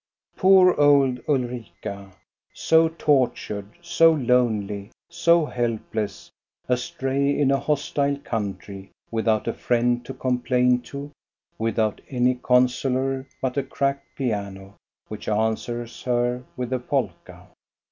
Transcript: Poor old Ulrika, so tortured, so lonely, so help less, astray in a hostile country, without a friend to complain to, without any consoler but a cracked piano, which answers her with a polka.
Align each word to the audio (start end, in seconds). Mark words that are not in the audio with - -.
Poor 0.35 0.73
old 0.79 1.19
Ulrika, 1.29 2.11
so 2.55 2.89
tortured, 2.89 3.69
so 3.83 4.11
lonely, 4.13 4.89
so 5.11 5.45
help 5.45 5.79
less, 5.93 6.31
astray 6.67 7.37
in 7.37 7.51
a 7.51 7.59
hostile 7.59 8.17
country, 8.17 8.89
without 9.11 9.47
a 9.47 9.53
friend 9.53 10.03
to 10.03 10.15
complain 10.15 10.81
to, 10.81 11.11
without 11.59 12.01
any 12.09 12.33
consoler 12.33 13.27
but 13.43 13.57
a 13.57 13.61
cracked 13.63 14.15
piano, 14.15 14.73
which 15.07 15.29
answers 15.29 16.01
her 16.01 16.43
with 16.57 16.73
a 16.73 16.79
polka. 16.79 17.45